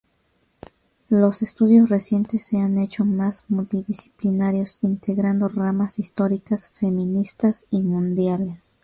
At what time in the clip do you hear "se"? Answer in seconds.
2.43-2.57